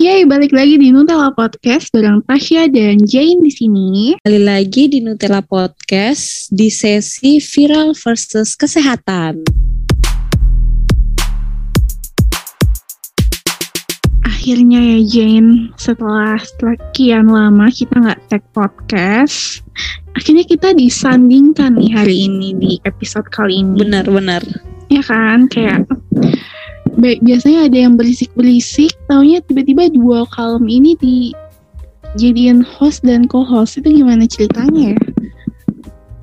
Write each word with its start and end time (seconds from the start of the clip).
Yeay, 0.00 0.24
balik 0.24 0.56
lagi 0.56 0.80
di 0.80 0.88
Nutella 0.96 1.28
Podcast 1.28 1.92
bareng 1.92 2.24
Tasya 2.24 2.72
dan 2.72 3.04
Jane 3.04 3.36
di 3.44 3.52
sini. 3.52 4.16
Kali 4.24 4.40
lagi 4.40 4.88
di 4.88 5.04
Nutella 5.04 5.44
Podcast 5.44 6.48
di 6.48 6.72
sesi 6.72 7.36
viral 7.36 7.92
versus 7.92 8.56
kesehatan. 8.56 9.44
Akhirnya 14.24 14.80
ya 14.80 15.00
Jane, 15.04 15.68
setelah 15.76 16.40
sekian 16.40 17.28
lama 17.28 17.68
kita 17.68 18.00
nggak 18.00 18.24
tag 18.32 18.40
podcast, 18.56 19.60
akhirnya 20.16 20.48
kita 20.48 20.72
disandingkan 20.72 21.76
nih 21.76 21.92
hari 21.92 22.24
ini 22.24 22.56
di 22.56 22.72
episode 22.88 23.28
kali 23.28 23.60
ini. 23.60 23.84
Benar-benar. 23.84 24.40
Ya 24.88 25.04
kan, 25.04 25.44
kayak 25.52 25.84
biasanya 27.00 27.66
ada 27.66 27.78
yang 27.80 27.94
berisik-berisik, 27.96 28.92
taunya 29.08 29.40
tiba-tiba 29.44 29.88
dua 29.90 30.28
kalem 30.30 30.68
ini 30.68 30.94
dijadiin 31.00 32.62
host 32.62 33.02
dan 33.02 33.26
co-host 33.26 33.80
itu 33.80 34.04
gimana 34.04 34.28
ceritanya 34.28 34.94
ya? 34.94 35.00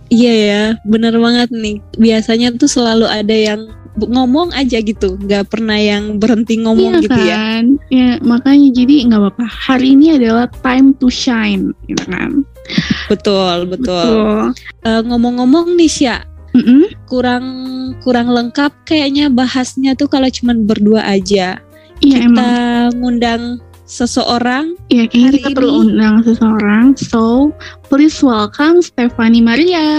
Iya 0.07 0.33
ya, 0.33 0.63
benar 0.87 1.19
banget 1.19 1.51
nih. 1.51 1.83
Biasanya 1.99 2.55
tuh 2.55 2.71
selalu 2.71 3.11
ada 3.11 3.35
yang 3.35 3.67
ngomong 3.97 4.53
aja 4.53 4.77
gitu, 4.79 5.17
nggak 5.17 5.49
pernah 5.49 5.75
yang 5.75 6.21
berhenti 6.21 6.61
ngomong 6.61 7.01
iya 7.01 7.03
gitu 7.03 7.21
ya. 7.25 7.35
kan? 7.35 7.63
ya. 7.89 8.11
makanya 8.21 8.69
jadi 8.71 8.95
nggak 9.09 9.19
apa-apa. 9.19 9.45
Hari 9.49 9.97
ini 9.97 10.15
adalah 10.15 10.45
time 10.61 10.93
to 11.01 11.09
shine, 11.09 11.73
gitu 11.89 12.03
kan? 12.05 12.45
Betul, 13.09 13.65
betul. 13.67 14.05
Betul. 14.05 14.43
Eh, 14.85 15.01
ngomong-ngomong 15.01 15.75
nih 15.75 15.89
Sya, 15.89 16.17
Mm-mm. 16.57 16.81
kurang 17.05 17.45
kurang 18.01 18.27
lengkap 18.27 18.73
kayaknya 18.83 19.29
bahasnya 19.29 19.93
tuh 19.93 20.09
kalau 20.09 20.25
cuman 20.25 20.65
berdua 20.65 21.05
aja. 21.05 21.61
Iya 21.97 22.17
Kita 22.25 22.25
emang. 22.25 22.89
ngundang 22.97 23.43
seseorang 23.85 24.75
Iya 24.89 25.05
kayaknya 25.05 25.21
hari 25.23 25.37
kita 25.37 25.47
ini- 25.47 25.55
perlu 25.55 25.71
undang 25.79 26.15
seseorang. 26.21 26.85
So 26.97 27.53
please 27.87 28.17
welcome 28.19 28.81
Stephanie 28.81 29.39
Maria. 29.39 29.89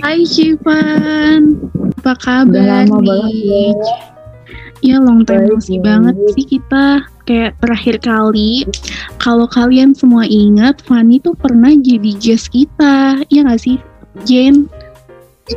Hai 0.00 0.22
Shivan, 0.22 1.58
apa 1.98 2.12
kabar 2.16 2.86
lama 2.86 2.98
nih? 2.98 3.06
banget 3.06 3.76
Ya 4.80 4.96
long 4.96 5.22
time 5.22 5.44
no 5.44 5.54
Baik, 5.54 5.62
see 5.62 5.76
baik. 5.76 5.84
banget 5.84 6.14
sih 6.32 6.46
kita 6.48 6.84
kayak 7.30 7.54
terakhir 7.62 7.96
kali. 8.02 8.66
Kalau 9.22 9.46
kalian 9.46 9.94
semua 9.94 10.26
ingat, 10.26 10.82
Fanny 10.82 11.22
tuh 11.22 11.38
pernah 11.38 11.70
jadi 11.70 12.10
guest 12.18 12.50
kita, 12.50 13.22
ya 13.30 13.46
nggak 13.46 13.62
sih, 13.62 13.78
Jane? 14.26 14.66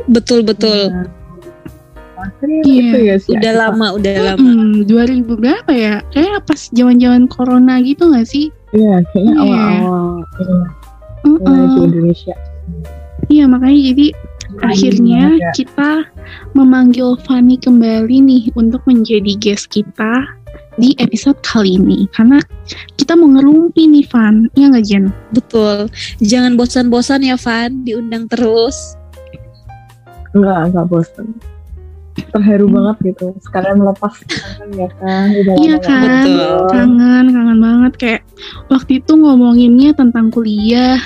betul-betul 0.06 0.90
Akhirnya 2.14 2.62
Iya. 2.64 2.82
itu 2.82 2.98
ya 3.04 3.16
sih. 3.20 3.32
udah 3.36 3.52
lama, 3.52 3.86
udah 3.94 4.14
lama. 4.32 4.40
Hmm, 4.40 4.86
2000 4.88 5.34
berapa 5.36 5.70
ya? 5.70 6.00
Kayak 6.08 6.46
pas 6.48 6.70
zaman-zaman 6.72 7.28
corona 7.28 7.78
gitu 7.84 8.08
nggak 8.08 8.24
sih? 8.24 8.48
Iya, 8.72 9.02
kayaknya 9.12 9.34
Iya. 9.34 9.42
awal-awal 9.44 10.06
ini 10.24 11.36
mulai 11.36 11.64
di. 11.68 11.80
Indonesia. 11.84 12.34
Iya 13.28 13.44
makanya 13.44 13.80
jadi 13.92 14.06
akhirnya 14.62 15.22
Iya. 15.36 15.50
kita 15.52 15.90
memanggil 16.54 17.08
Fanny 17.22 17.56
kembali 17.60 18.16
nih 18.24 18.42
untuk 18.56 18.80
menjadi 18.88 19.32
guest 19.36 19.68
kita 19.68 20.24
di 20.74 20.94
episode 20.98 21.38
kali 21.40 21.78
ini 21.78 22.10
karena 22.10 22.42
kita 22.98 23.14
mau 23.14 23.30
ngerumpi 23.30 23.86
nih 23.86 24.06
Van, 24.10 24.50
ya 24.58 24.70
nggak 24.70 24.84
Jen? 24.84 25.04
Betul. 25.30 25.86
Jangan 26.18 26.58
bosan-bosan 26.58 27.22
ya 27.22 27.38
Van, 27.38 27.86
diundang 27.86 28.26
terus. 28.26 28.98
Enggak, 30.34 30.70
enggak 30.70 30.86
bosan. 30.90 31.26
Terharu 32.14 32.70
Hmm. 32.70 32.74
banget 32.78 32.96
gitu. 33.14 33.34
Sekalian 33.42 33.82
melepas 33.82 34.14
kangen 34.22 34.70
ya 34.78 34.88
kan. 35.02 35.26
Udah 35.34 35.54
Iya 35.58 35.74
nggak 35.78 35.82
kan? 35.82 36.26
Kangen, 36.70 37.24
kangen 37.34 37.58
banget 37.58 37.92
kayak 37.98 38.22
waktu 38.70 39.02
itu 39.02 39.12
ngomonginnya 39.18 39.90
tentang 39.94 40.30
kuliah, 40.30 40.98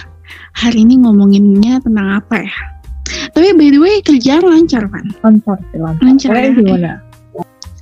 hari 0.53 0.85
ini 0.85 1.01
ngomonginnya 1.01 1.81
tentang 1.81 2.21
apa 2.25 2.45
ya? 2.45 2.57
Tapi 3.33 3.57
by 3.57 3.69
the 3.73 3.81
way 3.81 4.05
kerjaan 4.05 4.45
lancar 4.45 4.85
Van. 4.89 5.09
Lancar 5.25 5.57
sih, 5.73 5.81
lancar. 5.81 6.03
Lancar 6.05 6.33
ya? 6.37 6.53
gimana? 6.53 6.93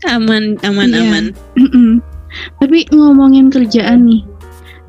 Aman, 0.07 0.55
aman, 0.63 0.89
Iya. 0.89 1.03
aman. 1.03 1.25
Mm-mm. 1.59 1.99
Tapi 2.61 2.87
ngomongin 2.91 3.51
kerjaan 3.51 4.07
nih, 4.07 4.23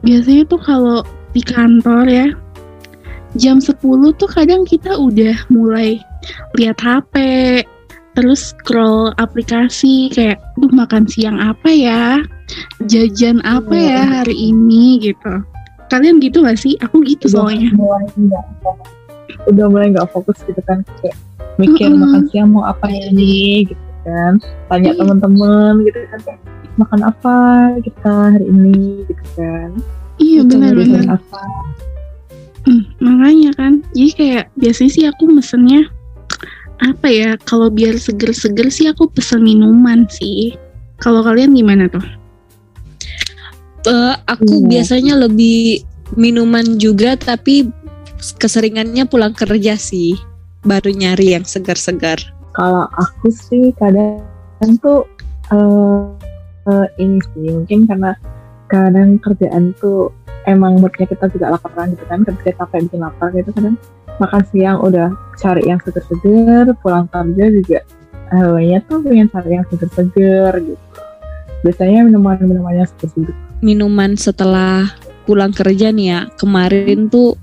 biasanya 0.02 0.44
tuh 0.46 0.62
kalau 0.62 1.02
di 1.32 1.42
kantor 1.42 2.06
ya, 2.06 2.28
jam 3.34 3.58
10 3.58 3.78
tuh 4.14 4.30
kadang 4.30 4.62
kita 4.62 4.94
udah 4.94 5.34
mulai 5.48 5.98
lihat 6.54 6.78
HP, 6.78 7.16
terus 8.14 8.52
scroll 8.52 9.14
aplikasi 9.16 10.10
kayak, 10.10 10.38
duh 10.58 10.70
makan 10.70 11.06
siang 11.06 11.38
apa 11.38 11.70
ya, 11.70 12.22
jajan 12.86 13.42
apa 13.42 13.74
ya 13.74 14.02
Iya. 14.02 14.02
hari 14.22 14.36
ini 14.52 15.02
gitu. 15.02 15.34
Kalian 15.88 16.20
gitu 16.20 16.44
gak 16.44 16.60
sih? 16.60 16.76
Aku 16.84 17.00
gitu 17.02 17.32
Udah 17.32 17.48
soalnya. 17.48 17.70
mulai 17.74 18.06
fokus. 18.60 18.90
Udah 19.48 19.66
mulai 19.72 19.88
nggak 19.96 20.10
fokus 20.12 20.38
gitu 20.44 20.60
kan. 20.68 20.84
Kayak 21.00 21.16
mikir 21.56 21.88
Mm-mm. 21.90 22.04
makan 22.04 22.24
siang 22.28 22.50
mau 22.52 22.68
apa 22.68 22.92
ini 22.92 23.66
gitu 23.66 23.82
kan. 24.08 24.34
Tanya 24.72 24.96
teman-teman 24.96 25.84
gitu 25.84 26.00
kan. 26.08 26.40
Makan 26.80 27.02
apa 27.04 27.36
kita 27.84 28.14
hari 28.32 28.48
ini 28.48 29.04
gitu 29.04 29.24
kan. 29.36 29.70
Iya 30.18 30.40
benar-benar. 30.48 31.04
Makan 31.04 31.12
apa. 31.20 31.44
Hmm, 32.68 32.84
makanya 33.00 33.52
kan, 33.56 33.74
jadi 33.96 34.12
kayak 34.12 34.46
biasanya 34.60 34.92
sih 34.92 35.06
aku 35.08 35.24
mesennya 35.32 35.88
apa 36.84 37.08
ya? 37.08 37.40
Kalau 37.48 37.72
biar 37.72 37.96
seger-seger 37.96 38.68
sih 38.68 38.92
aku 38.92 39.08
pesen 39.08 39.40
minuman 39.40 40.04
sih. 40.12 40.60
Kalau 41.00 41.24
kalian 41.24 41.56
gimana 41.56 41.88
tuh? 41.88 42.04
Eh, 43.88 44.16
aku 44.28 44.68
Iya. 44.68 44.68
biasanya 44.68 45.14
lebih 45.16 45.88
minuman 46.20 46.76
juga, 46.76 47.16
tapi 47.16 47.72
keseringannya 48.36 49.08
pulang 49.08 49.32
kerja 49.32 49.80
sih. 49.80 50.20
Baru 50.68 50.92
nyari 50.92 51.40
yang 51.40 51.48
segar-segar. 51.48 52.20
Kalau 52.58 52.90
aku 52.98 53.30
sih 53.30 53.70
kadang 53.78 54.18
tuh 54.82 55.06
eh 55.54 56.02
eh, 56.68 56.88
ini 56.98 57.22
sih 57.22 57.54
mungkin 57.54 57.86
karena 57.86 58.12
kadang 58.68 59.22
kerjaan 59.22 59.78
tuh 59.78 60.10
emang 60.50 60.82
moodnya 60.82 61.06
kita 61.06 61.30
juga 61.30 61.54
laparan 61.54 61.94
gitu 61.94 62.04
kan 62.10 62.26
kerja 62.26 62.58
capek 62.58 62.90
bikin 62.90 63.06
lapar 63.06 63.30
gitu 63.32 63.54
kadang 63.54 63.78
makan 64.18 64.44
siang 64.50 64.82
udah 64.82 65.14
cari 65.38 65.70
yang 65.70 65.78
seger-seger 65.86 66.74
pulang 66.82 67.06
kerja 67.14 67.46
juga 67.54 67.80
hawanya 68.34 68.82
tuh 68.90 69.06
pengen 69.06 69.30
cari 69.30 69.50
yang 69.56 69.66
seger-seger 69.70 70.52
gitu 70.60 70.84
biasanya 71.62 72.10
minuman-minuman 72.10 72.84
yang 72.84 72.90
seger-seger 72.90 73.38
Minuman 73.58 74.14
setelah 74.14 74.86
pulang 75.26 75.50
kerja 75.50 75.90
nih 75.90 76.08
ya. 76.14 76.20
Kemarin 76.38 77.10
tuh 77.10 77.34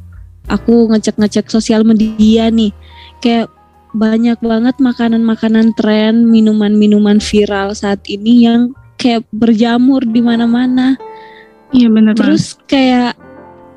aku 0.46 0.86
ngecek-ngecek 0.94 1.50
sosial 1.50 1.82
media 1.82 2.54
nih. 2.54 2.70
Kayak 3.18 3.50
banyak 3.94 4.42
banget 4.42 4.76
makanan-makanan 4.82 5.70
tren, 5.78 6.26
minuman-minuman 6.26 7.22
viral 7.22 7.72
saat 7.78 8.02
ini 8.10 8.44
yang 8.44 8.74
kayak 8.98 9.22
berjamur 9.30 10.02
di 10.02 10.18
mana-mana. 10.18 10.98
Iya 11.70 11.88
benar 11.88 12.18
banget. 12.18 12.26
Terus 12.26 12.44
kayak 12.66 13.14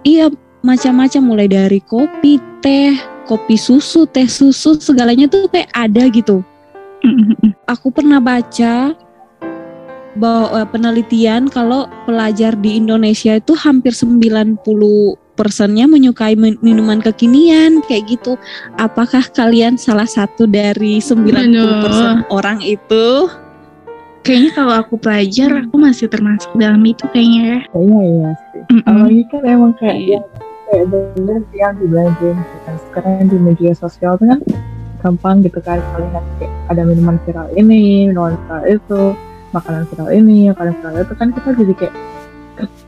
iya 0.01 0.33
macam-macam 0.65 1.21
mulai 1.21 1.47
dari 1.47 1.77
kopi, 1.85 2.41
teh, 2.65 2.97
kopi 3.29 3.55
susu, 3.55 4.09
teh 4.09 4.25
susu, 4.25 4.73
segalanya 4.81 5.29
tuh 5.29 5.45
kayak 5.53 5.69
ada 5.77 6.09
gitu. 6.09 6.41
Aku 7.77 7.93
pernah 7.93 8.17
baca 8.17 8.97
bahwa 10.17 10.47
eh, 10.57 10.67
penelitian 10.73 11.45
kalau 11.45 11.85
pelajar 12.09 12.57
di 12.57 12.81
Indonesia 12.81 13.37
itu 13.37 13.53
hampir 13.53 13.93
90 13.93 14.65
persennya 15.37 15.85
menyukai 15.85 16.33
min- 16.33 16.57
minuman 16.59 16.97
kekinian 16.97 17.85
kayak 17.85 18.09
gitu. 18.09 18.33
Apakah 18.75 19.21
kalian 19.29 19.77
salah 19.77 20.09
satu 20.09 20.43
dari 20.43 20.97
90% 20.97 22.25
orang 22.27 22.59
itu? 22.59 23.29
Kayaknya 24.19 24.51
kalau 24.51 24.73
aku 24.75 24.95
pelajar, 24.97 25.63
aku 25.63 25.75
masih 25.77 26.11
termasuk 26.11 26.51
dalam 26.53 26.83
itu 26.83 27.07
kayaknya 27.07 27.39
ya. 27.39 27.59
kayaknya 27.71 28.01
iya 28.03 28.29
sih 28.35 28.61
Mm-mm. 28.67 28.83
apalagi 28.83 29.23
kan 29.31 29.41
emang 29.45 29.71
kayak 29.79 29.95
Iya. 29.95 30.11
yang 30.11 30.25
kayak 30.67 30.85
bener 30.91 31.39
sih 31.47 31.57
yang 31.57 31.73
dibelanjain 31.79 32.37
kan 32.65 32.75
sekarang 32.83 33.31
di 33.31 33.37
media 33.39 33.71
sosial 33.71 34.19
tuh 34.19 34.27
kan 34.27 34.39
gampang 34.99 35.39
gitu 35.47 35.63
kan 35.63 35.79
melihat 35.95 36.25
kayak 36.35 36.51
ada 36.67 36.81
minuman 36.83 37.15
viral 37.23 37.47
ini 37.55 37.79
minuman 38.11 38.35
viral 38.43 38.63
itu 38.67 39.01
makanan 39.55 39.83
viral 39.87 40.09
ini 40.11 40.37
makanan 40.51 40.73
viral 40.75 40.95
itu 40.99 41.13
kan 41.15 41.27
kita 41.31 41.49
jadi 41.55 41.73
kayak 41.77 41.95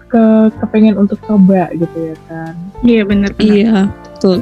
ke, 0.10 0.24
ke 0.50 0.58
kepengen 0.58 0.98
untuk 0.98 1.22
coba 1.24 1.70
gitu 1.72 1.98
ya 2.12 2.18
kan 2.28 2.54
Iya 2.80 3.02
benar. 3.04 3.32
Iya, 3.38 3.92
betul. 3.92 4.40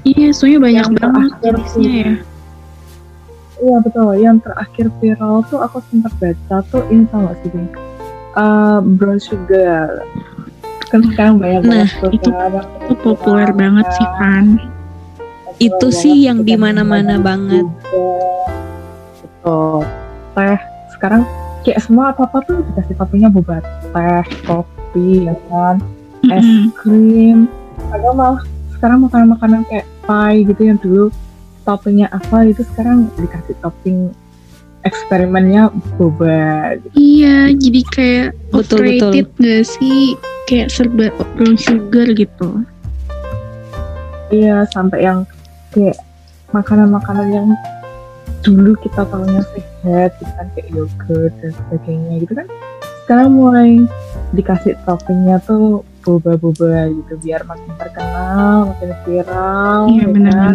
Iya, 0.00 0.32
soalnya 0.32 0.60
banyak 0.60 0.86
Yang 0.88 0.96
banget 0.96 1.32
jenisnya 1.44 1.92
ya. 1.92 2.14
iya 3.60 3.76
betul 3.84 4.16
yang 4.16 4.40
terakhir 4.40 4.88
viral 4.96 5.44
tuh 5.44 5.60
aku 5.60 5.84
sempat 5.92 6.08
baca 6.16 6.56
tuh 6.66 6.80
ini 6.88 7.04
tau 7.12 7.28
gak 7.28 7.36
sih? 7.44 7.52
Eh, 8.32 8.78
brown 8.96 9.20
sugar 9.20 10.00
kan 10.88 11.04
sekarang 11.06 11.38
banyak 11.38 11.62
Nah, 11.62 11.84
banget 11.86 12.16
itu- 12.16 12.32
kan 12.32 12.52
Itu 12.88 12.94
populer 12.98 13.50
banget 13.52 13.86
sih 13.94 14.08
kan. 14.16 14.44
Itu 15.60 15.86
sih 15.92 16.24
yang 16.24 16.42
di 16.42 16.56
mana-mana 16.56 17.20
banget. 17.20 17.68
Betul. 19.20 19.84
sekarang 20.90 21.24
kayak 21.64 21.80
semua 21.84 22.12
apa 22.12 22.24
apa 22.24 22.38
tuh 22.44 22.64
dikasih 22.72 22.94
toppingnya 22.96 23.30
boba 23.32 23.60
teh 23.92 24.26
kopi 24.48 25.28
ya 25.28 25.34
kan 25.52 25.76
es 26.32 26.46
krim 26.80 27.48
ada 27.92 28.12
malah 28.12 28.42
sekarang 28.76 29.04
makanan-makanan 29.04 29.62
kayak 29.68 29.86
pie 30.08 30.44
gitu 30.48 30.62
yang 30.64 30.78
dulu 30.80 31.12
toppingnya 31.68 32.08
apa 32.08 32.48
itu 32.48 32.64
sekarang 32.72 33.12
dikasih 33.20 33.56
topping 33.60 34.12
eksperimennya 34.88 35.68
boba 36.00 36.80
gitu. 36.80 36.96
Iya, 36.96 37.52
jadi 37.52 37.80
kayak 37.92 38.28
Betul, 38.48 38.80
overrated 38.80 39.28
gak 39.36 39.64
sih? 39.68 40.16
Kayak 40.48 40.72
serba 40.72 41.12
brown 41.36 41.54
sugar 41.60 42.08
gitu. 42.16 42.64
iya 44.30 44.62
sampai 44.70 45.04
yang 45.04 45.26
kayak 45.74 45.98
makanan-makanan 46.54 47.28
yang 47.34 47.48
dulu 48.46 48.78
kita 48.78 49.02
tahunya 49.10 49.42
sehat 49.80 50.10
gitu 50.16 50.32
kan 50.32 50.46
kayak 50.52 50.68
yogurt 50.70 51.32
dan 51.38 51.52
sebagainya 51.52 52.14
gitu 52.20 52.32
kan 52.34 52.46
sekarang 53.02 53.28
mulai 53.32 53.70
dikasih 54.30 54.78
toppingnya 54.82 55.40
tuh 55.40 55.82
boba-boba 56.00 56.86
gitu 56.88 57.12
biar 57.18 57.42
makin 57.42 57.72
terkenal 57.74 58.70
makin 58.70 58.90
viral 59.02 59.80
Iya, 59.84 59.92
ya 59.92 60.00
kan? 60.00 60.12
benar-benar. 60.12 60.54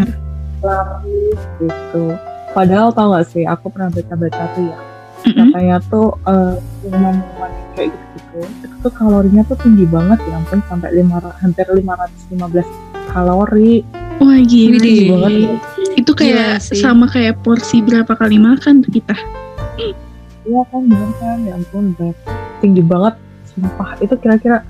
laris 0.62 1.42
gitu 1.60 2.04
padahal 2.52 2.90
tau 2.90 3.12
gak 3.12 3.28
sih 3.28 3.44
aku 3.44 3.68
pernah 3.68 3.90
baca-baca 3.90 4.44
tuh 4.52 4.64
ya 4.66 4.78
katanya 5.26 5.78
tuh 5.84 6.08
eh, 6.24 6.56
minuman-minuman 6.82 7.52
kayak 7.76 7.90
gitu-gitu 7.92 8.40
itu 8.64 8.76
tuh 8.80 8.92
kalorinya 8.92 9.42
tuh 9.44 9.58
tinggi 9.58 9.86
banget 9.86 10.22
ya 10.24 10.34
ampun 10.36 10.62
sampai 10.64 10.90
lima, 10.94 11.18
hampir 11.36 11.66
515 11.66 12.62
kalori 13.10 13.82
Wah 14.26 14.42
gila. 14.42 14.82
Ya. 15.30 15.54
Itu 15.94 16.12
kayak 16.12 16.60
Gila 16.60 16.76
sama 16.76 17.06
kayak 17.06 17.40
porsi 17.40 17.80
berapa 17.80 18.10
kali 18.12 18.36
makan 18.36 18.82
tuh 18.82 18.92
kita. 18.92 19.16
iya 20.44 20.62
kan 20.70 20.82
bener 20.84 21.10
kan 21.18 21.38
ya 21.42 21.54
ampun 21.54 21.86
berat. 21.94 22.14
tinggi 22.58 22.78
banget 22.80 23.18
sumpah 23.48 23.98
itu 23.98 24.14
kira-kira 24.16 24.62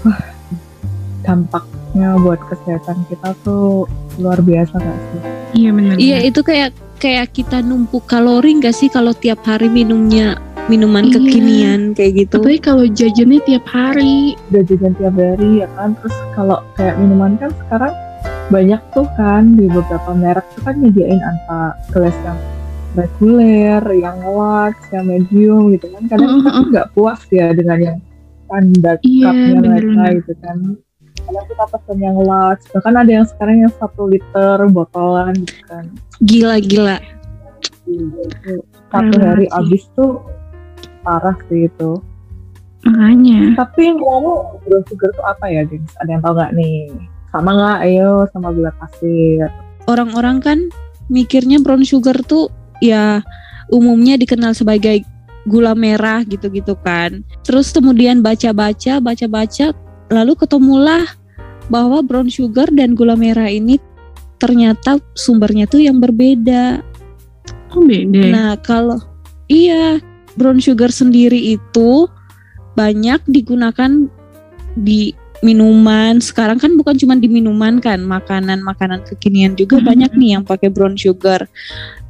wah 0.00 0.22
dampaknya 1.20 2.14
buat 2.16 2.38
kesehatan 2.44 3.02
kita 3.06 3.34
tuh 3.42 3.90
luar 4.16 4.38
biasa 4.38 4.74
gak 4.74 4.98
sih 5.04 5.20
Iya 5.54 5.70
benar. 5.70 5.94
Iya 5.96 6.18
itu 6.24 6.40
kayak 6.40 6.70
kayak 6.98 7.30
kita 7.30 7.58
numpuk 7.60 8.06
kalori 8.06 8.54
nggak 8.54 8.70
sih 8.70 8.86
kalau 8.86 9.10
tiap 9.12 9.42
hari 9.42 9.66
minumnya 9.66 10.34
minuman 10.64 11.06
Iya. 11.06 11.14
kekinian 11.16 11.80
kayak 11.92 12.12
gitu? 12.20 12.38
Apalagi 12.38 12.60
kalau 12.60 12.84
jajannya 12.84 13.40
tiap 13.42 13.64
hari. 13.66 14.34
udah 14.48 14.62
jajan 14.64 14.92
tiap 14.94 15.14
hari 15.14 15.50
ya 15.58 15.68
kan 15.74 15.94
terus 15.94 16.16
kalau 16.32 16.58
kayak 16.74 16.94
minuman 16.98 17.34
kan 17.36 17.50
sekarang 17.56 17.94
banyak 18.52 18.80
tuh 18.92 19.08
kan 19.16 19.56
di 19.56 19.66
beberapa 19.68 20.10
merek 20.12 20.46
tuh 20.56 20.62
kan 20.68 20.74
nyediain 20.76 21.20
antara 21.20 21.76
gelas 21.92 22.16
yang 22.24 22.38
reguler, 22.94 23.82
yang 23.96 24.18
large, 24.22 24.78
yang 24.94 25.04
medium 25.08 25.72
gitu 25.74 25.90
kan 25.90 26.02
kadang 26.06 26.30
kita 26.40 26.50
tuh 26.52 26.66
nggak 26.70 26.88
puas 26.94 27.20
ya 27.32 27.46
dengan 27.56 27.78
yang 27.80 27.98
standar 28.44 28.96
Iya, 29.02 29.32
cupnya 29.32 29.58
mereka 29.64 30.02
gitu 30.20 30.32
kan 30.44 30.56
kadang 31.24 31.46
kita 31.48 31.64
pesen 31.72 31.98
yang 32.04 32.18
large 32.20 32.62
bahkan 32.76 32.94
ada 33.00 33.10
yang 33.10 33.26
sekarang 33.26 33.56
yang 33.64 33.72
satu 33.80 34.02
liter 34.06 34.58
botolan 34.68 35.34
gitu 35.40 35.62
kan 35.66 35.84
Gila 36.22 36.62
gila. 36.62 36.98
Satu 38.88 39.16
hari 39.18 39.50
habis 39.50 39.82
tuh 39.98 40.22
parah 41.02 41.34
sih 41.50 41.66
itu 41.66 41.98
Makanya. 42.84 43.56
Tapi 43.56 43.80
yang 43.80 43.96
kamu 43.96 44.32
brown 44.60 44.84
sugar 44.92 45.10
tuh 45.16 45.24
apa 45.24 45.48
ya, 45.48 45.64
gengs? 45.64 45.96
Ada 46.04 46.10
yang 46.16 46.22
tahu 46.22 46.34
nggak 46.36 46.52
nih? 46.52 46.78
Sama 47.34 47.50
nggak? 47.50 47.78
Ayo, 47.90 48.30
sama 48.30 48.54
gula 48.54 48.70
pasir. 48.78 49.50
Orang-orang 49.90 50.38
kan 50.38 50.58
mikirnya 51.10 51.58
brown 51.58 51.82
sugar 51.82 52.14
tuh 52.22 52.46
ya 52.78 53.26
umumnya 53.74 54.14
dikenal 54.14 54.54
sebagai 54.54 55.02
gula 55.50 55.74
merah 55.74 56.22
gitu-gitu 56.22 56.78
kan. 56.86 57.26
Terus 57.42 57.74
kemudian 57.74 58.22
baca-baca, 58.22 59.02
baca-baca, 59.02 59.74
lalu 60.14 60.32
ketemulah 60.38 61.04
bahwa 61.66 62.00
brown 62.06 62.30
sugar 62.30 62.70
dan 62.70 62.94
gula 62.94 63.18
merah 63.18 63.50
ini 63.50 63.82
ternyata 64.38 65.02
sumbernya 65.18 65.66
tuh 65.66 65.82
yang 65.82 65.98
berbeda. 65.98 66.80
Oh 67.74 67.82
beda. 67.82 68.30
Nah, 68.30 68.52
kalau 68.62 69.02
iya 69.50 69.98
brown 70.38 70.62
sugar 70.62 70.94
sendiri 70.94 71.58
itu 71.58 72.06
banyak 72.78 73.22
digunakan 73.26 74.06
di 74.74 75.14
minuman. 75.44 76.18
Sekarang 76.24 76.56
kan 76.56 76.72
bukan 76.80 76.96
cuma 76.96 77.14
di 77.20 77.28
minuman 77.28 77.76
kan, 77.78 78.00
makanan-makanan 78.00 79.04
kekinian 79.04 79.52
juga 79.54 79.76
Mhm. 79.78 79.84
banyak 79.84 80.12
nih 80.16 80.30
yang 80.40 80.44
pakai 80.48 80.72
brown 80.72 80.96
sugar. 80.96 81.44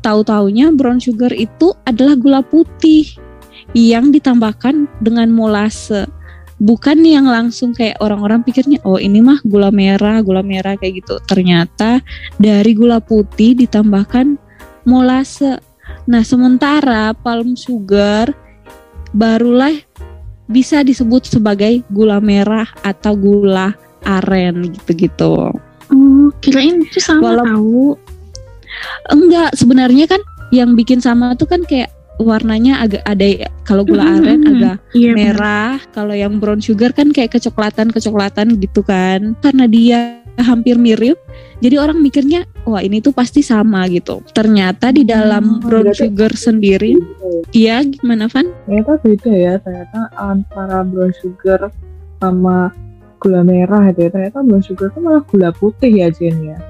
Tahu-taunya 0.00 0.70
brown 0.70 1.02
sugar 1.02 1.34
itu 1.34 1.74
adalah 1.82 2.14
gula 2.14 2.40
putih 2.46 3.18
yang 3.74 4.14
ditambahkan 4.14 4.86
dengan 5.02 5.34
molase. 5.34 6.06
Bukan 6.62 7.02
yang 7.02 7.26
langsung 7.26 7.74
kayak 7.74 7.98
orang-orang 7.98 8.46
pikirnya, 8.46 8.78
oh 8.86 8.96
ini 9.02 9.18
mah 9.18 9.42
gula 9.42 9.74
merah, 9.74 10.22
gula 10.22 10.40
merah 10.40 10.78
kayak 10.78 11.02
gitu. 11.02 11.18
Ternyata 11.26 11.98
dari 12.38 12.72
gula 12.78 13.02
putih 13.02 13.58
ditambahkan 13.58 14.38
molase. 14.86 15.58
Nah, 16.06 16.22
sementara 16.22 17.10
palm 17.16 17.58
sugar 17.58 18.30
barulah 19.10 19.74
bisa 20.44 20.80
disebut 20.80 21.24
sebagai 21.24 21.80
gula 21.88 22.20
merah 22.20 22.68
atau 22.80 23.14
gula 23.14 23.72
aren 24.02 24.68
gitu-gitu. 24.70 25.48
oh 25.86 26.28
kirain 26.40 26.80
itu 26.80 27.00
sama 27.00 27.32
Walau- 27.32 27.46
tahu. 27.46 27.84
Enggak, 29.06 29.54
sebenarnya 29.54 30.04
kan 30.04 30.20
yang 30.50 30.74
bikin 30.74 30.98
sama 30.98 31.32
tuh 31.34 31.46
kan 31.46 31.62
kayak 31.62 31.88
warnanya 32.16 32.78
agak 32.78 33.02
ada 33.04 33.26
kalau 33.62 33.82
gula 33.82 34.02
Mhm, 34.02 34.14
aren 34.16 34.40
mhm. 34.40 34.50
agak 34.50 34.76
Iya 34.92 35.10
benar. 35.12 35.18
merah, 35.18 35.74
kalau 35.90 36.14
yang 36.14 36.38
brown 36.38 36.60
sugar 36.60 36.90
kan 36.90 37.10
kayak 37.10 37.34
kecoklatan-kecoklatan 37.34 38.58
gitu 38.58 38.80
kan. 38.82 39.34
Karena 39.40 39.64
dia 39.66 39.98
hampir 40.36 40.74
mirip, 40.76 41.18
jadi 41.64 41.80
orang 41.80 42.04
mikirnya 42.04 42.44
wah 42.68 42.84
ini 42.84 43.00
tuh 43.00 43.16
pasti 43.16 43.40
sama 43.40 43.88
gitu. 43.88 44.20
Ternyata 44.36 44.92
di 44.92 45.00
dalam 45.08 45.64
Oh, 45.64 45.64
brown 45.64 45.96
sugar 45.96 46.36
sendiri, 46.36 47.00
iya 47.56 47.80
gimana 47.80 48.28
Van? 48.28 48.52
Ternyata 48.68 49.00
beda 49.00 49.32
ya, 49.32 49.54
ternyata 49.64 50.12
antara 50.20 50.84
brown 50.84 51.16
sugar 51.16 51.72
sama 52.20 52.68
gula 53.16 53.40
merah 53.40 53.88
gitu 53.96 54.04
ya. 54.04 54.10
Ternyata 54.12 54.44
brown 54.44 54.60
sugar 54.60 54.92
itu 54.92 55.00
malah 55.00 55.24
gula 55.24 55.56
putih 55.56 56.04
ya, 56.04 56.12
Jen 56.12 56.36
ya. 56.44 56.60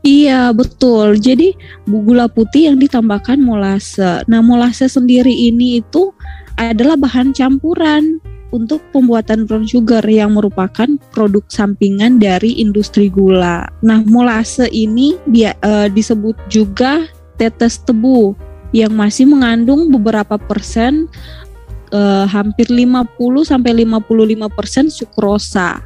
Iya 0.00 0.54
betul. 0.56 1.20
Jadi 1.20 1.52
gula 1.84 2.32
putih 2.32 2.72
yang 2.72 2.80
ditambahkan 2.80 3.36
molase. 3.36 4.24
Nah 4.32 4.40
molase 4.40 4.88
sendiri 4.88 5.34
ini 5.34 5.84
itu 5.84 6.16
adalah 6.56 6.96
bahan 6.96 7.36
campuran 7.36 8.16
untuk 8.54 8.82
pembuatan 8.94 9.44
brown 9.44 9.66
sugar 9.66 10.02
yang 10.06 10.38
merupakan 10.38 10.86
produk 11.10 11.42
sampingan 11.50 12.22
dari 12.22 12.58
industri 12.58 13.10
gula. 13.10 13.66
Nah 13.82 14.02
molase 14.06 14.70
ini 14.70 15.18
dia 15.26 15.54
eh, 15.64 15.88
disebut 15.90 16.36
juga 16.46 17.10
tetes 17.36 17.82
tebu 17.82 18.38
yang 18.70 18.94
masih 18.94 19.26
mengandung 19.26 19.90
beberapa 19.90 20.38
persen 20.38 21.10
eh, 21.90 22.26
hampir 22.26 22.70
50 22.70 23.16
sampai 23.42 23.82
55 23.82 24.56
persen 24.56 24.86
sukrosa 24.90 25.82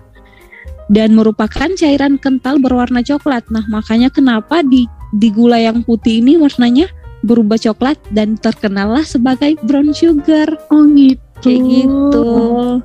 dan 0.90 1.14
merupakan 1.14 1.70
cairan 1.78 2.18
kental 2.18 2.58
berwarna 2.58 3.00
coklat. 3.06 3.46
Nah, 3.54 3.62
makanya 3.70 4.10
kenapa 4.10 4.66
di 4.66 4.90
di 5.14 5.30
gula 5.30 5.58
yang 5.62 5.86
putih 5.86 6.18
ini 6.18 6.34
warnanya 6.34 6.90
berubah 7.22 7.58
coklat 7.62 7.96
dan 8.10 8.34
terkenallah 8.34 9.06
sebagai 9.06 9.54
brown 9.62 9.94
sugar 9.94 10.50
Oh 10.74 10.82
gitu. 10.98 11.29
Kayak 11.40 11.60
gitu. 11.64 12.24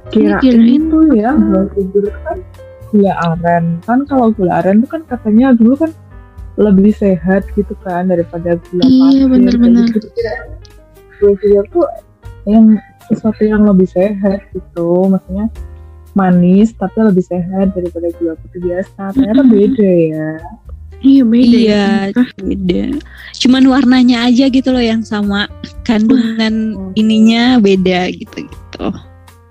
Kira 0.09 0.37
Kirain 0.39 0.83
itu 0.87 0.99
ya, 1.13 1.31
brown 1.35 1.67
sugar 1.75 2.03
itu 2.03 2.19
kan 2.23 2.37
gula 2.89 3.13
aren. 3.27 3.65
Kan 3.83 3.99
kalau 4.07 4.27
gula 4.31 4.63
aren 4.63 4.81
itu 4.81 4.87
kan 4.89 5.01
katanya 5.05 5.51
dulu 5.51 5.75
kan 5.75 5.91
lebih 6.55 6.95
sehat 6.95 7.43
gitu 7.53 7.75
kan 7.83 8.07
daripada 8.07 8.55
gula 8.71 8.83
Iya, 8.83 9.03
pasir. 9.03 9.25
bener-bener. 9.27 9.85
Jadi 9.91 10.07
kira 10.15 10.33
brown 11.19 11.35
sugar 11.39 11.63
tuh 11.69 11.85
yang 12.45 12.65
sesuatu 13.05 13.41
yang 13.43 13.63
lebih 13.67 13.87
sehat 13.89 14.39
gitu. 14.55 15.11
Maksudnya 15.11 15.51
manis 16.15 16.71
tapi 16.73 16.95
lebih 17.03 17.27
sehat 17.27 17.75
daripada 17.75 18.07
gula 18.15 18.33
putih 18.39 18.59
biasa. 18.63 19.11
Ternyata 19.11 19.43
Mm-mm. 19.43 19.51
beda 19.51 19.91
ya. 20.09 20.29
Iya 20.99 21.23
beda. 21.23 21.43
Iya, 21.45 21.65
ya, 21.65 21.85
ternyata. 22.09 22.41
beda. 22.41 22.83
Cuman 23.35 23.63
warnanya 23.65 24.17
aja 24.23 24.45
gitu 24.47 24.69
loh 24.69 24.81
yang 24.81 25.01
sama, 25.01 25.45
kandungan 25.83 26.53
Hmm. 26.73 26.91
ininya 26.93 27.57
beda 27.57 28.09
gitu-gitu. 28.09 28.85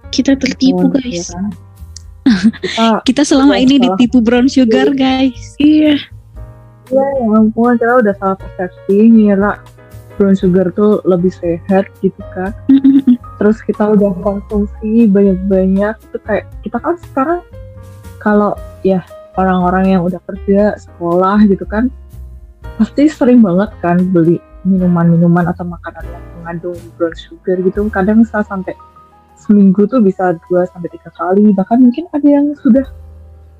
Kita 0.08 0.32
tertipu 0.34 0.86
Oh, 0.86 0.90
guys. 0.90 1.28
ya? 1.28 1.42
Kita 2.24 3.02
Kita 3.06 3.22
selama 3.22 3.54
Iya, 3.54 3.62
ini 3.62 3.74
salah. 3.76 3.86
ditipu 3.92 4.18
brown 4.18 4.46
sugar, 4.46 4.88
guys. 4.90 5.54
Iya. 5.58 6.00
Ya, 6.86 7.00
ya 7.00 7.26
ampun, 7.34 7.76
kita 7.76 7.96
udah 7.98 8.14
salah 8.14 8.36
persepsi 8.36 8.96
ngira 9.10 9.56
brown 10.14 10.32
sugar 10.32 10.70
tuh 10.70 11.02
lebih 11.02 11.32
sehat 11.32 11.88
gitu 12.00 12.20
kan. 12.30 12.52
Terus 13.36 13.58
kita 13.60 13.90
udah 13.90 14.12
konsumsi 14.20 15.04
banyak-banyak 15.06 15.94
itu 15.98 16.18
kayak 16.22 16.44
kita 16.62 16.78
kan 16.78 16.94
sekarang 17.02 17.40
kalau 18.18 18.52
ya 18.80 19.02
orang-orang 19.34 19.98
yang 19.98 20.02
udah 20.02 20.20
kerja, 20.24 20.78
sekolah 20.78 21.44
gitu 21.46 21.66
kan 21.66 21.90
pasti 22.74 23.06
sering 23.06 23.38
banget 23.38 23.70
kan 23.78 24.00
beli 24.10 24.40
minuman-minuman 24.64 25.46
atau 25.46 25.62
makanan 25.62 26.02
yang 26.08 26.24
mengandung 26.40 26.74
brown 26.96 27.12
sugar 27.14 27.60
gitu 27.60 27.86
kadang 27.92 28.24
bisa 28.24 28.40
sampai 28.42 28.72
seminggu 29.36 29.84
tuh 29.84 30.00
bisa 30.00 30.32
dua 30.48 30.64
sampai 30.72 30.88
tiga 30.88 31.12
kali 31.12 31.52
bahkan 31.52 31.78
mungkin 31.78 32.08
ada 32.16 32.24
yang 32.24 32.56
sudah 32.58 32.82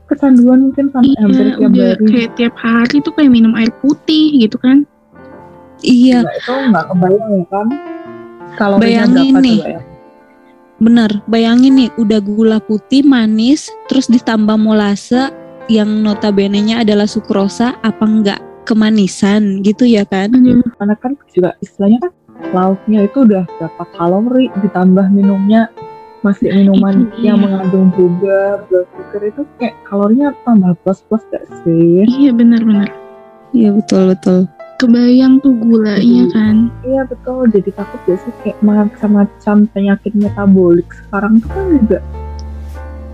kecanduan 0.09 0.73
mungkin 0.73 0.88
sampai 0.90 1.14
hampir 1.21 1.45
Iya, 1.45 1.54
tiap 1.54 1.69
udah 1.69 1.88
hari 1.93 2.07
kayak 2.09 2.31
tiap 2.40 2.54
hari 2.57 2.97
tuh 3.04 3.12
kayak 3.12 3.31
minum 3.31 3.52
air 3.54 3.71
putih 3.85 4.40
gitu 4.40 4.57
kan. 4.57 4.88
Iya, 5.85 6.25
Nah, 6.25 6.33
itu 6.33 6.52
nggak 6.73 6.85
kebayang 6.88 7.31
ya 7.37 7.45
kan 7.52 7.66
kalau 8.57 8.76
Bayangin 8.81 9.35
nih. 9.38 9.61
ya 9.61 9.81
bener. 10.81 11.11
Bayangin 11.28 11.73
nih, 11.76 11.90
udah 11.97 12.21
gula 12.21 12.59
putih 12.59 13.04
manis, 13.04 13.69
terus 13.87 14.09
ditambah 14.11 14.57
molase 14.59 15.31
yang 15.66 16.02
notabene-nya 16.02 16.83
adalah 16.83 17.04
sukrosa, 17.04 17.76
apa 17.80 18.04
enggak 18.04 18.40
kemanisan 18.64 19.61
gitu 19.61 19.85
ya 19.85 20.04
kan? 20.04 20.33
Aduh, 20.33 20.64
karena 20.76 20.94
kan 20.97 21.12
juga 21.30 21.52
istilahnya 21.61 21.99
kan 22.00 22.12
lauknya 22.50 23.04
itu 23.04 23.18
udah 23.23 23.44
berapa 23.56 23.85
kalori 23.92 24.49
ditambah 24.59 25.06
minumnya 25.09 25.68
masih 26.21 26.49
minuman 26.50 27.04
Itu 27.04 27.12
dia. 27.14 27.25
yang 27.28 27.38
mengandung 27.38 27.88
juga 27.92 28.38
blood 28.66 28.88
sugar 28.90 29.23
itu 29.23 29.42
kayak 29.54 29.76
kalorinya 29.85 30.33
tambah 30.42 30.73
plus 30.80 31.04
plus 31.04 31.21
gak 31.28 31.44
sih 31.62 32.09
iya 32.09 32.33
benar-benar. 32.33 32.88
Iya 33.52 33.71
betul 33.71 34.16
betul. 34.16 34.38
Kebayang 34.75 35.38
tuh 35.38 35.54
gulanya 35.54 36.25
Hmm. 36.25 36.33
kan. 36.33 36.56
iya 36.83 37.02
betul 37.04 37.47
jadi 37.47 37.71
takut 37.71 38.00
gak 38.04 38.18
sih 38.18 38.33
kayak 38.40 38.59
macam-macam 38.59 39.56
penyakit 39.71 40.12
metabolik 40.16 40.88
sekarang 40.90 41.38
tuh 41.38 41.50
kan 41.50 41.64
juga 41.76 41.99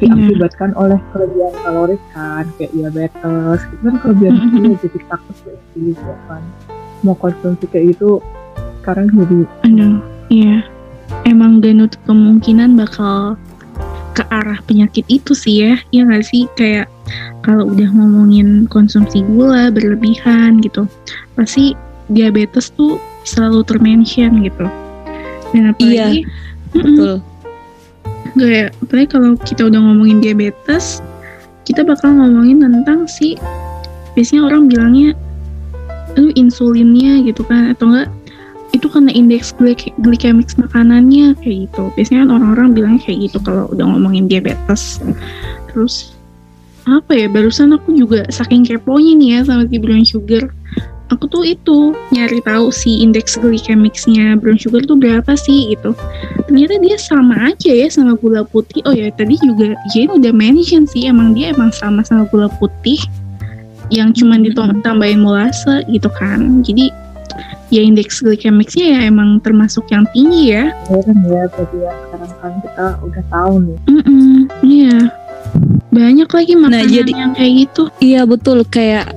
diakibatkan 0.01 0.71
oleh 0.75 0.99
kelebihan 1.13 1.53
kalori 1.61 1.97
kan 2.11 2.45
kayak 2.57 2.71
diabetes 2.73 3.61
gitu 3.69 3.83
kan 3.85 3.95
kelebihan 4.01 4.33
Mhm. 4.35 4.49
gula 4.51 4.75
jadi 4.81 4.99
takut 5.07 5.37
gitu 5.77 6.13
kan 6.27 6.43
mau 7.01 7.17
konsumsi 7.17 7.65
kayak 7.69 7.97
gitu 7.97 8.21
sekarang 8.81 9.13
jadi 9.13 9.39
Aduh, 9.65 9.97
iya. 10.33 10.65
Emang 11.27 11.61
gak 11.61 11.77
nutup 11.77 12.01
kemungkinan 12.07 12.81
bakal 12.81 13.37
ke 14.15 14.23
arah 14.29 14.57
penyakit 14.65 15.05
itu 15.07 15.37
sih 15.37 15.63
ya. 15.63 15.75
Iya 15.91 16.07
gak 16.09 16.25
sih? 16.25 16.49
Kayak 16.55 16.89
kalau 17.43 17.69
udah 17.69 17.89
ngomongin 17.93 18.65
konsumsi 18.67 19.21
gula 19.27 19.69
berlebihan 19.69 20.63
gitu. 20.65 20.89
Pasti 21.35 21.77
diabetes 22.09 22.73
tuh 22.73 22.97
selalu 23.23 23.63
termention 23.67 24.41
gitu. 24.41 24.65
Dan 25.53 25.75
apalagi 25.75 26.25
Mm-mm. 26.73 26.95
Betul. 26.97 27.15
Kayak 28.41 28.69
apalagi 28.81 29.09
kalau 29.13 29.31
kita 29.37 29.69
udah 29.69 29.81
ngomongin 29.81 30.19
diabetes 30.25 31.05
kita 31.69 31.85
bakal 31.85 32.11
ngomongin 32.11 32.65
tentang 32.65 33.05
si 33.05 33.37
biasanya 34.17 34.49
orang 34.49 34.67
bilangnya 34.67 35.15
lu 36.19 36.35
insulinnya 36.35 37.23
gitu 37.23 37.47
kan 37.47 37.71
atau 37.71 37.87
enggak 37.87 38.11
itu 38.71 38.87
karena 38.87 39.11
indeks 39.15 39.51
glik 39.59 39.91
glikemik 39.99 40.47
makanannya 40.55 41.35
kayak 41.43 41.67
gitu. 41.67 41.91
Biasanya 41.99 42.27
kan 42.27 42.31
orang-orang 42.39 42.69
bilangnya 42.71 43.03
kayak 43.03 43.19
gitu 43.31 43.39
kalau 43.43 43.67
udah 43.75 43.83
ngomongin 43.83 44.31
diabetes. 44.31 45.03
Terus 45.71 46.15
apa 46.87 47.13
ya 47.15 47.27
barusan 47.31 47.77
aku 47.77 47.95
juga 47.95 48.27
saking 48.33 48.67
keponya 48.67 49.13
nih 49.19 49.29
ya 49.37 49.39
sama 49.47 49.63
si 49.69 49.77
brown 49.79 50.07
sugar 50.07 50.51
aku 51.11 51.27
tuh 51.27 51.43
itu 51.43 51.93
nyari 52.15 52.39
tahu 52.47 52.71
si 52.71 53.03
indeks 53.03 53.35
glikemiknya 53.39 54.39
brown 54.39 54.57
sugar 54.57 54.87
tuh 54.87 54.97
berapa 54.97 55.35
sih 55.35 55.75
gitu. 55.75 55.93
Ternyata 56.47 56.79
dia 56.81 56.97
sama 56.97 57.51
aja 57.51 57.71
ya 57.71 57.91
sama 57.91 58.15
gula 58.17 58.47
putih. 58.47 58.83
Oh 58.87 58.95
ya 58.95 59.11
tadi 59.15 59.37
juga 59.43 59.75
Jane 59.91 60.17
udah 60.17 60.33
mention 60.33 60.87
sih 60.87 61.11
emang 61.11 61.35
dia 61.35 61.51
emang 61.51 61.75
sama 61.75 62.07
sama 62.07 62.25
gula 62.31 62.47
putih 62.63 62.99
yang 63.91 64.15
cuman 64.15 64.47
ditambahin 64.47 65.19
molase 65.19 65.83
gitu 65.91 66.07
kan. 66.15 66.63
Jadi 66.63 66.95
ya 67.71 67.83
indeks 67.83 68.23
glikemiknya 68.23 68.87
ya 68.99 69.01
emang 69.11 69.43
termasuk 69.43 69.87
yang 69.91 70.07
tinggi 70.15 70.55
ya. 70.55 70.71
Ya 70.91 71.01
kan 71.03 71.17
ya 71.27 71.43
berarti 71.51 71.77
ya 71.79 71.93
sekarang 72.07 72.33
kan 72.39 72.53
kita 72.63 72.87
udah 73.03 73.25
tahu 73.31 73.53
nih. 73.67 73.79
Mm-mm, 73.91 74.35
iya. 74.63 74.99
Banyak 75.91 76.31
lagi 76.31 76.55
makanan 76.55 76.87
jadi- 76.87 77.19
yang 77.19 77.33
kayak 77.35 77.53
gitu. 77.67 77.83
Iya 77.99 78.23
betul. 78.27 78.63
Kayak 78.71 79.11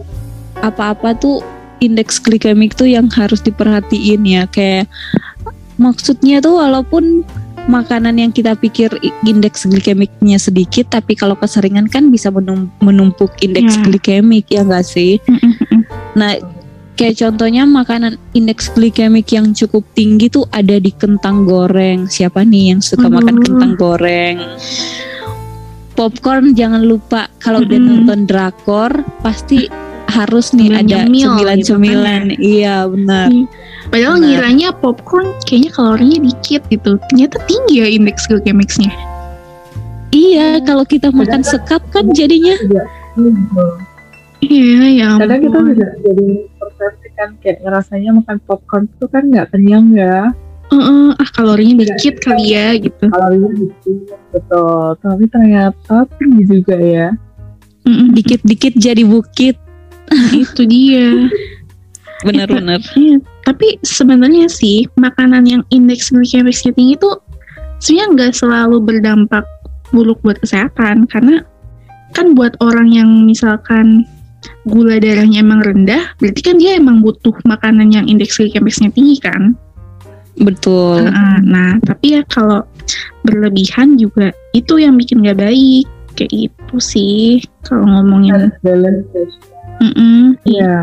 apa-apa 0.61 1.13
tuh 1.17 1.41
indeks 1.83 2.17
glikemik 2.17 2.73
tuh 2.73 2.87
yang 2.87 3.11
harus 3.11 3.43
diperhatiin 3.43 4.23
ya 4.23 4.47
kayak 4.47 4.87
maksudnya 5.75 6.39
tuh 6.39 6.63
walaupun 6.63 7.27
makanan 7.63 8.19
yang 8.19 8.31
kita 8.31 8.55
pikir 8.55 8.91
indeks 9.23 9.63
glikemiknya 9.63 10.35
sedikit 10.35 10.91
tapi 10.91 11.15
kalau 11.15 11.35
keseringan 11.35 11.87
kan 11.87 12.11
bisa 12.11 12.27
menum- 12.27 12.71
menumpuk 12.79 13.31
indeks 13.39 13.79
Ya. 13.79 13.83
glikemik 13.83 14.47
ya 14.51 14.67
enggak 14.67 14.83
sih? 14.83 15.19
Mm-mm-mm. 15.23 15.87
Nah, 16.13 16.35
kayak 16.99 17.23
contohnya 17.23 17.63
makanan 17.63 18.19
indeks 18.35 18.67
glikemik 18.67 19.31
yang 19.31 19.55
cukup 19.55 19.87
tinggi 19.95 20.27
tuh 20.27 20.43
ada 20.51 20.75
di 20.75 20.91
kentang 20.91 21.47
goreng. 21.47 22.05
Siapa 22.05 22.43
nih 22.43 22.75
yang 22.75 22.81
suka 22.83 23.07
Aduh. 23.07 23.15
makan 23.23 23.35
kentang 23.39 23.73
goreng? 23.79 24.37
Popcorn 25.93 26.57
jangan 26.57 26.81
lupa 26.81 27.29
kalau 27.37 27.61
udah 27.61 27.79
Mm-mm. 27.79 28.03
nonton 28.03 28.25
drakor 28.25 28.91
pasti 29.21 29.69
harus 30.05 30.51
nih 30.51 30.69
ada 30.73 31.05
nyemil 31.07 31.33
cemilan 31.33 31.37
gitu 31.37 31.45
kan. 31.45 31.57
cemilan. 31.67 32.23
Iya 32.37 32.75
benar. 32.87 33.27
padahal 33.87 34.15
Benar. 34.15 34.25
ngiranya 34.25 34.69
popcorn 34.73 35.27
kayaknya 35.43 35.71
kalorinya 35.71 36.19
dikit 36.23 36.61
gitu. 36.67 36.91
Ternyata 37.09 37.37
tinggi 37.45 37.75
ya 37.77 37.87
indeks 37.87 38.25
glikemiknya 38.25 38.91
Iya 40.09 40.61
kalau 40.61 40.85
kita 40.85 41.09
makan 41.09 41.41
Kadang- 41.41 41.49
sekap 41.49 41.81
kan 41.89 42.05
jadinya 42.13 42.53
gitu. 42.53 42.77
iya 44.41 44.77
ya 44.91 45.09
kadang 45.15 45.41
kita 45.41 45.57
juga 45.63 45.87
jadi 46.03 46.27
persepsi 46.59 47.07
kan 47.15 47.29
kayak 47.39 47.57
ngerasanya 47.61 48.09
makan 48.13 48.37
popcorn 48.43 48.83
itu 48.85 49.05
kan 49.07 49.23
nggak 49.25 49.47
kenyang 49.49 49.87
ya. 49.93 50.29
Heeh, 50.69 51.13
ah 51.13 51.29
kalorinya 51.29 51.85
dikit 51.85 52.17
kali 52.19 52.51
ya 52.51 52.73
gitu. 52.77 53.05
Kalorinya 53.07 53.49
dikit 53.53 53.97
betul. 54.29 54.97
Tapi 54.97 55.23
ternyata 55.29 55.95
tinggi 56.17 56.43
juga 56.49 56.75
ya. 56.77 57.07
Mm-mm, 57.83 58.15
dikit-dikit 58.15 58.73
jadi 58.75 59.03
bukit. 59.03 59.59
itu 60.43 60.61
dia 60.67 61.29
Benar-benar. 62.23 62.79
Iya, 62.95 63.19
tapi 63.43 63.75
sebenarnya 63.83 64.47
sih 64.47 64.87
makanan 64.95 65.43
yang 65.43 65.63
indeks 65.75 66.07
glikemiknya 66.07 66.71
tinggi 66.71 66.95
itu 66.95 67.11
sebenarnya 67.83 68.07
nggak 68.15 68.31
selalu 68.31 68.77
berdampak 68.79 69.43
buruk 69.91 70.23
buat 70.23 70.39
kesehatan 70.39 71.05
karena 71.11 71.43
kan 72.15 72.31
buat 72.31 72.55
orang 72.63 72.95
yang 72.95 73.09
misalkan 73.27 74.07
gula 74.67 74.99
darahnya 74.99 75.43
emang 75.43 75.63
rendah, 75.63 76.15
berarti 76.19 76.41
kan 76.43 76.55
dia 76.59 76.79
emang 76.79 77.03
butuh 77.03 77.35
makanan 77.43 77.91
yang 77.91 78.07
indeks 78.07 78.39
glikemiknya 78.39 78.91
tinggi 78.91 79.19
kan. 79.19 79.55
Betul. 80.39 81.05
Heeh, 81.05 81.37
Nah, 81.45 81.77
tapi 81.85 82.17
ya 82.17 82.21
kalau 82.25 82.65
berlebihan 83.21 83.95
juga 83.99 84.33
itu 84.57 84.81
yang 84.81 84.97
bikin 84.97 85.21
nggak 85.21 85.39
baik 85.39 85.85
kayak 86.17 86.31
gitu 86.31 86.75
sih 86.79 87.41
kalau 87.65 87.85
ngomongin. 87.85 88.51
harus 88.63 89.33
balance 89.79 90.39
ya 90.43 90.53
Iya. 90.53 90.73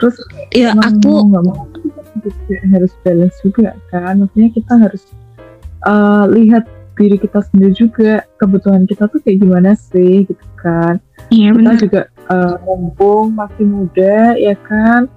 terus 0.00 0.16
Ya 0.50 0.70
aku 0.72 1.08
mau 1.08 1.24
nggak 1.28 1.44
mau 1.44 1.64
juga 2.20 2.56
harus 2.72 2.92
balance 3.00 3.36
juga 3.40 3.70
kan 3.88 4.18
maksudnya 4.18 4.50
kita 4.50 4.72
harus 4.76 5.02
uh, 5.84 6.24
lihat 6.28 6.64
diri 6.96 7.16
kita 7.16 7.40
sendiri 7.48 7.72
juga 7.72 8.12
kebutuhan 8.36 8.84
kita 8.84 9.08
tuh 9.08 9.20
kayak 9.24 9.40
gimana 9.40 9.72
sih 9.72 10.28
gitu 10.28 10.46
kan 10.60 11.00
Iya 11.32 11.52
kita 11.52 11.56
benar. 11.56 11.74
juga 11.80 12.00
uh, 12.28 12.54
mumpung 12.66 13.32
masih 13.32 13.64
muda 13.64 14.36
ya 14.36 14.52
kan 14.60 15.08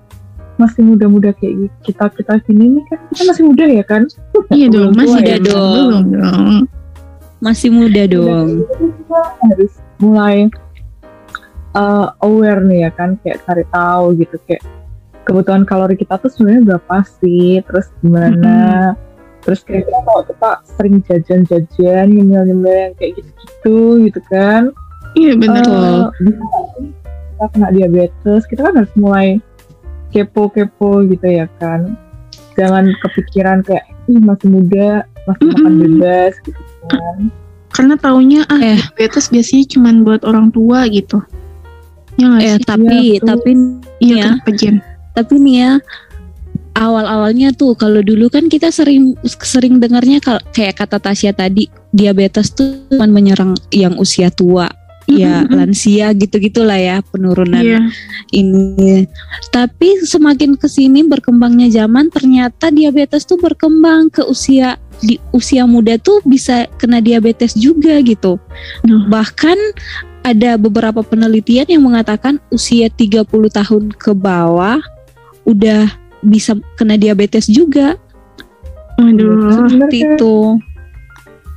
masih 0.55 0.85
muda-muda 0.85 1.33
kayak 1.33 1.67
kita 1.81 2.05
kita 2.13 2.33
gini 2.45 2.77
nih 2.77 2.83
kan 2.87 2.99
kita 3.09 3.23
masih 3.25 3.43
muda 3.43 3.65
ya 3.65 3.83
kan 3.83 4.03
Iya 4.53 4.67
dong, 4.69 4.91
masih 4.93 5.17
tua 5.17 5.27
ya 5.27 5.37
dong. 5.41 5.73
Belum 5.73 6.05
dong. 6.13 6.55
masih 7.41 7.69
muda 7.73 8.03
dong. 8.07 8.47
Kita 8.69 9.19
harus 9.41 9.73
mulai 9.97 10.47
uh, 11.73 12.13
aware 12.21 12.61
nih 12.61 12.87
ya 12.87 12.91
kan 12.93 13.17
kayak 13.21 13.41
cari 13.43 13.65
tahu 13.69 14.17
gitu 14.17 14.37
kayak 14.45 14.63
kebutuhan 15.23 15.63
kalori 15.63 15.95
kita 15.95 16.19
tuh 16.19 16.27
sebenarnya 16.27 16.75
berapa 16.75 16.97
sih 17.19 17.63
terus 17.63 17.87
gimana 17.99 18.91
terus 19.43 19.63
kayak 19.63 19.87
kita 19.87 19.99
kalau 20.03 20.23
kita 20.23 20.49
sering 20.75 20.95
jajan-jajan 21.03 22.05
nyemil-nyemil 22.11 22.71
yang 22.71 22.93
kayak 22.95 23.11
gitu-gitu 23.19 23.77
gitu 24.05 24.21
kan 24.29 24.71
Iya 25.13 25.37
benar. 25.37 25.61
Bisa 25.61 26.41
nggak 26.41 26.65
sih 26.73 26.89
kita 27.29 27.45
kena 27.53 27.67
diabetes 27.69 28.41
kita 28.49 28.61
kan 28.65 28.73
harus 28.81 28.93
mulai 28.97 29.27
kepo-kepo 30.09 31.05
gitu 31.05 31.25
ya 31.25 31.45
kan 31.57 31.93
jangan 32.53 32.89
kepikiran 33.01 33.61
kayak 33.61 33.85
ih 34.05 34.17
masih 34.21 34.49
muda 34.49 35.05
masih 35.25 35.45
makan 35.49 35.71
Mm-mm. 35.73 35.81
bebas 35.97 36.33
gitu 36.41 36.61
kan 36.89 37.17
Karena 37.73 37.95
taunya 37.97 38.45
ah 38.49 38.61
Eh. 38.61 38.77
diabetes 38.77 39.33
biasanya 39.33 39.65
cuma 39.65 39.89
buat 40.05 40.21
orang 40.25 40.53
tua 40.53 40.85
gitu. 40.89 41.17
Ya 42.15 42.29
Eh 42.37 42.57
sih? 42.57 42.65
tapi 42.65 42.97
betul. 43.17 43.27
tapi 43.27 43.51
Iya 43.97 44.13
ya. 44.13 44.23
kenapa 44.37 44.49
Jen? 44.53 44.75
tapi 45.13 45.33
nih 45.37 45.55
ya 45.55 45.71
awal-awalnya 46.73 47.53
tuh 47.53 47.73
kalau 47.73 48.01
dulu 48.01 48.27
kan 48.27 48.49
kita 48.49 48.69
sering 48.69 49.13
sering 49.39 49.77
dengarnya 49.77 50.17
kayak 50.49 50.73
kata 50.75 50.97
Tasya 50.97 51.31
tadi 51.31 51.69
diabetes 51.89 52.49
tuh 52.49 52.89
cuma 52.89 53.05
menyerang 53.05 53.53
yang 53.69 53.93
usia 53.95 54.33
tua 54.33 54.69
ya 55.05 55.43
lansia 55.45 56.15
gitu-gitulah 56.15 56.79
ya 56.79 57.03
penurunan 57.03 57.59
Iya. 57.59 57.79
ini. 58.31 59.03
Tapi 59.51 59.99
semakin 60.01 60.55
ke 60.55 60.65
sini 60.65 61.03
berkembangnya 61.03 61.67
zaman 61.69 62.07
ternyata 62.07 62.71
diabetes 62.71 63.27
tuh 63.27 63.35
berkembang 63.35 64.07
ke 64.07 64.23
usia 64.23 64.79
di 64.97 65.19
usia 65.29 65.67
muda 65.67 65.99
tuh 65.99 66.23
bisa 66.23 66.65
kena 66.79 67.03
diabetes 67.03 67.51
juga 67.53 67.99
gitu. 67.99 68.39
Duh. 68.81 69.03
Bahkan 69.11 69.59
ada 70.23 70.55
beberapa 70.55 71.03
penelitian 71.03 71.67
yang 71.67 71.83
mengatakan 71.83 72.39
usia 72.49 72.87
30 72.87 73.27
tahun 73.27 73.83
ke 73.91 74.15
bawah 74.15 74.79
udah 75.43 75.91
bisa 76.23 76.55
kena 76.79 76.95
diabetes 76.95 77.51
juga 77.51 77.99
Waduh. 78.95 79.67
seperti 79.67 79.99
Sebenarnya 79.99 80.15
itu. 80.15 80.35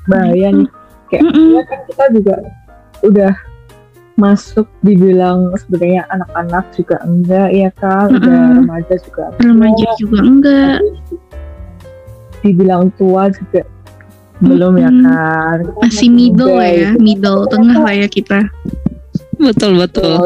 bahaya 0.06 0.48
nih. 0.50 0.68
Kayak 1.06 1.22
Mm-mm. 1.22 1.48
ya 1.54 1.62
kan 1.70 1.80
kita 1.86 2.04
juga 2.10 2.34
udah 3.06 3.32
masuk 4.16 4.66
dibilang 4.80 5.52
sebenarnya 5.54 6.02
anak-anak 6.10 6.64
juga 6.74 6.96
enggak 7.04 7.48
ya 7.52 7.70
kan, 7.78 8.08
udah 8.10 8.34
Mm-mm. 8.34 8.58
remaja 8.64 8.94
juga. 9.04 9.24
Remaja 9.38 9.86
juga 10.00 10.18
enggak. 10.24 10.78
Dibilang 12.42 12.90
tua 12.98 13.30
juga 13.30 13.62
belum 14.40 14.74
ya 14.80 14.90
kan. 14.90 15.56
Kita 15.64 15.80
Masih 15.80 16.08
middle 16.12 16.54
lah 16.56 16.70
ya, 16.72 16.90
middle 16.96 17.48
tengah 17.48 17.78
lah 17.80 17.94
ya 17.94 18.08
kita. 18.08 18.40
Betul 19.36 19.80
betul. 19.80 20.16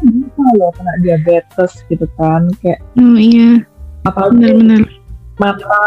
Bisa 0.00 0.44
loh 0.56 0.72
kena 0.72 0.96
diabetes 1.04 1.84
gitu 1.92 2.08
kan 2.16 2.48
kayak 2.64 2.80
Oh 2.96 3.20
iya, 3.20 3.60
apalagi 4.08 4.48
benar-benar. 4.48 4.88
mata 5.36 5.84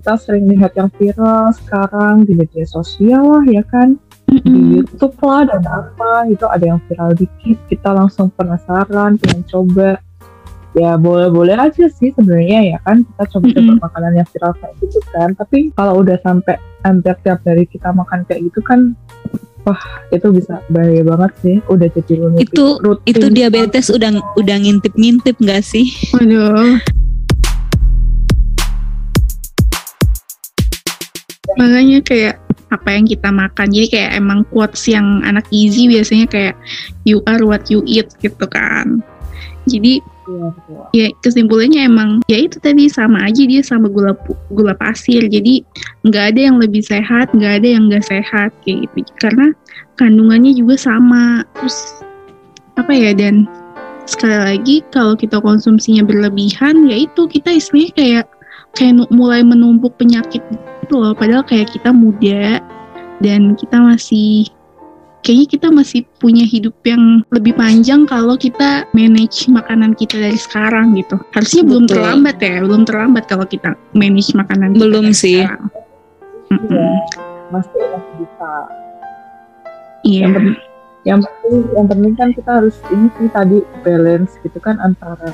kita 0.00 0.14
sering 0.16 0.44
lihat 0.48 0.72
yang 0.76 0.88
viral 0.96 1.52
sekarang 1.52 2.24
di 2.24 2.32
media 2.36 2.64
sosial 2.64 3.24
lah 3.36 3.44
ya 3.44 3.60
kan 3.68 4.00
di 4.28 4.40
Mm-mm. 4.40 4.80
YouTube 4.80 5.16
lah 5.20 5.44
dan 5.48 5.64
apa 5.64 6.28
itu 6.28 6.44
ada 6.48 6.64
yang 6.64 6.80
viral 6.88 7.12
dikit 7.12 7.56
kita 7.68 7.92
langsung 7.92 8.32
penasaran 8.32 9.20
pengen 9.20 9.44
coba 9.44 10.00
ya 10.74 10.98
boleh-boleh 10.98 11.54
aja 11.54 11.86
sih 11.86 12.10
sebenarnya 12.10 12.74
ya 12.74 12.78
kan 12.82 13.06
kita 13.06 13.24
coba-coba 13.30 13.62
Mm-mm. 13.62 13.78
makanan 13.78 14.12
yang 14.18 14.28
viral 14.34 14.52
kayak 14.58 14.74
gitu 14.82 14.98
kan 15.14 15.28
tapi 15.38 15.58
kalau 15.78 16.02
udah 16.02 16.18
sampai 16.26 16.58
hampir 16.82 17.14
tiap 17.22 17.40
hari 17.46 17.64
kita 17.70 17.94
makan 17.94 18.26
kayak 18.26 18.42
gitu 18.50 18.58
kan 18.66 18.98
wah 19.62 19.78
itu 20.10 20.34
bisa 20.34 20.58
bahaya 20.74 21.06
banget 21.06 21.32
sih 21.40 21.56
udah 21.70 21.88
jadi 21.94 22.12
rutin 22.20 22.42
Itu- 22.42 22.78
rutin. 22.82 23.06
Itu 23.06 23.26
diabetes 23.30 23.86
udah 23.88 24.10
udah 24.34 24.56
ngintip-ngintip 24.60 25.38
nggak 25.40 25.62
sih? 25.62 25.88
Waduh. 26.10 26.82
Makanya 31.54 32.02
kayak 32.02 32.36
apa 32.74 32.88
yang 32.92 33.06
kita 33.06 33.30
makan. 33.30 33.70
Jadi 33.70 33.86
kayak 33.88 34.10
emang 34.18 34.42
quotes 34.50 34.90
yang 34.90 35.22
anak 35.22 35.46
gizi 35.48 35.86
biasanya 35.86 36.26
kayak 36.26 36.54
you 37.06 37.22
are 37.30 37.40
what 37.46 37.70
you 37.70 37.80
eat 37.86 38.10
gitu 38.20 38.44
kan. 38.50 39.00
Jadi 39.64 40.04
betul. 40.24 40.52
ya 40.92 41.08
kesimpulannya 41.24 41.88
emang 41.88 42.20
ya 42.28 42.44
itu 42.44 42.60
tadi 42.60 42.88
sama 42.88 43.24
aja 43.24 43.42
dia 43.44 43.64
sama 43.64 43.88
gula 43.88 44.12
gula 44.52 44.76
pasir. 44.76 45.24
Jadi 45.24 45.64
nggak 46.04 46.24
ada 46.34 46.40
yang 46.52 46.56
lebih 46.60 46.84
sehat, 46.84 47.32
nggak 47.32 47.64
ada 47.64 47.68
yang 47.68 47.88
nggak 47.88 48.04
sehat 48.04 48.52
kayak 48.64 48.88
gitu. 48.92 49.08
Karena 49.20 49.52
kandungannya 49.96 50.52
juga 50.52 50.76
sama. 50.76 51.44
Terus 51.56 52.04
apa 52.74 52.90
ya 52.90 53.14
dan 53.14 53.46
sekali 54.04 54.36
lagi 54.36 54.76
kalau 54.92 55.16
kita 55.16 55.40
konsumsinya 55.40 56.04
berlebihan 56.04 56.84
ya 56.88 57.08
itu 57.08 57.24
kita 57.24 57.56
istilahnya 57.56 57.92
kayak 57.96 58.26
kayak 58.76 58.94
mulai 59.08 59.40
menumpuk 59.40 59.96
penyakit 59.96 60.44
gitu 60.84 60.94
loh 61.00 61.16
padahal 61.16 61.46
kayak 61.46 61.72
kita 61.72 61.88
muda 61.94 62.60
dan 63.24 63.56
kita 63.56 63.80
masih 63.80 64.50
kayaknya 65.24 65.48
kita 65.48 65.68
masih 65.72 66.04
punya 66.20 66.44
hidup 66.44 66.76
yang 66.84 67.24
lebih 67.32 67.56
panjang 67.56 68.04
kalau 68.04 68.36
kita 68.36 68.84
manage 68.92 69.48
makanan 69.48 69.96
kita 69.96 70.20
dari 70.20 70.36
sekarang 70.36 70.92
gitu 70.94 71.16
harusnya 71.32 71.64
belum 71.64 71.84
Betul. 71.88 71.92
terlambat 71.96 72.36
ya 72.38 72.56
belum 72.60 72.82
terlambat 72.84 73.24
kalau 73.24 73.46
kita 73.48 73.72
manage 73.96 74.36
makanan 74.36 74.76
kita 74.76 74.82
Belum 74.84 75.04
dari 75.08 75.16
sih. 75.16 75.40
sekarang. 75.40 75.64
Mm-mm. 76.44 76.68
Iya, 76.68 76.92
masih 77.48 77.80
masih 77.88 78.14
bisa 78.20 78.52
iya 80.04 80.20
yang 80.28 80.32
penting 80.36 80.56
yang 81.04 81.20
penting 81.20 81.54
yang 81.72 81.86
penting 81.88 82.12
kan 82.14 82.28
kita 82.32 82.50
harus 82.60 82.76
ini 82.88 83.08
sih 83.16 83.28
tadi 83.32 83.58
balance 83.80 84.32
gitu 84.44 84.58
kan 84.60 84.76
antara 84.78 85.32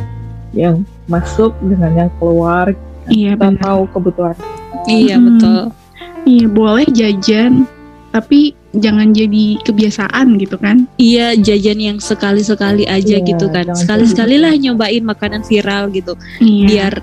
yang 0.51 0.83
masuk 1.07 1.51
dengan 1.63 2.07
yang 2.07 2.11
keluar 2.19 2.71
iya 3.07 3.35
kita 3.35 3.43
benar 3.43 3.63
tahu 3.63 3.83
kebutuhan 3.91 4.37
Iya 4.87 5.19
Mm-mm. 5.19 5.27
betul. 5.37 5.63
iya 6.25 6.47
boleh 6.47 6.87
jajan 6.89 7.67
tapi 8.11 8.55
jangan 8.73 9.11
jadi 9.11 9.59
kebiasaan 9.61 10.39
gitu 10.39 10.55
kan 10.55 10.87
Iya 10.95 11.35
jajan 11.35 11.77
yang 11.77 11.99
sekali-sekali 11.99 12.87
aja 12.87 13.17
Iya, 13.17 13.27
gitu 13.27 13.47
kan. 13.49 13.67
Sekali-sekali 13.73 14.37
gitu. 14.37 14.45
lah 14.45 14.53
nyobain 14.55 15.03
makanan 15.03 15.43
viral 15.43 15.91
gitu. 15.91 16.15
iya 16.39 16.67
Biar 16.67 16.95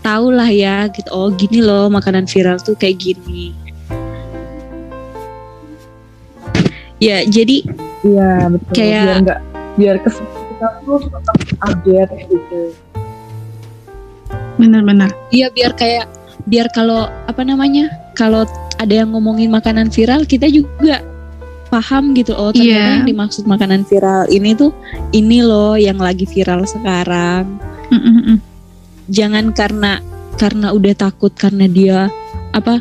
tahu 0.00 0.26
lah 0.30 0.46
ya 0.46 0.86
gitu. 0.88 1.08
Oh 1.08 1.28
gini 1.28 1.58
loh 1.58 1.86
makanan 1.88 2.24
viral 2.24 2.58
tuh 2.58 2.74
kayak 2.74 2.98
gini. 2.98 3.54
Ya 6.96 7.22
jadi 7.22 7.62
iya 8.02 8.48
betul 8.48 8.72
Kayak- 8.72 9.04
biar 9.04 9.18
enggak 9.20 9.40
biar 9.74 9.96
kes- 10.00 10.22
kita 10.22 10.68
tuh 10.80 10.98
tetap 11.02 11.36
update 11.60 12.12
gitu 12.24 12.60
benar-benar 14.54 15.10
Iya 15.28 15.50
biar 15.50 15.74
kayak 15.74 16.06
biar 16.44 16.70
kalau 16.70 17.06
apa 17.26 17.42
namanya 17.42 17.90
kalau 18.12 18.46
ada 18.76 18.94
yang 18.94 19.10
ngomongin 19.10 19.48
makanan 19.48 19.88
viral 19.88 20.24
kita 20.24 20.46
juga 20.46 21.00
paham 21.66 22.12
gitu 22.12 22.32
oh 22.32 22.50
ternyata 22.50 22.70
Iya. 22.70 22.94
yang 23.00 23.06
dimaksud 23.06 23.44
makanan 23.44 23.82
viral 23.82 24.26
ini 24.28 24.54
tuh 24.54 24.70
ini 25.10 25.40
loh 25.40 25.74
yang 25.74 25.98
lagi 25.98 26.22
viral 26.24 26.62
sekarang 26.64 27.58
Mm-mm-mm. 27.88 28.38
jangan 29.08 29.50
karena 29.50 29.98
karena 30.34 30.70
udah 30.70 30.94
takut 30.94 31.30
karena 31.32 31.66
dia 31.66 31.98
apa 32.50 32.78